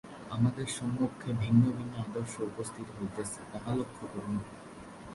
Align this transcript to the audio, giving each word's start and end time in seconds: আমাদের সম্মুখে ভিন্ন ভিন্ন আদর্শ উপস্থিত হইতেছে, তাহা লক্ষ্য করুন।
আমাদের 0.35 0.67
সম্মুখে 0.77 1.29
ভিন্ন 1.43 1.63
ভিন্ন 1.77 1.93
আদর্শ 2.05 2.33
উপস্থিত 2.51 2.87
হইতেছে, 2.97 3.39
তাহা 3.51 3.71
লক্ষ্য 3.79 4.05
করুন। 4.13 4.35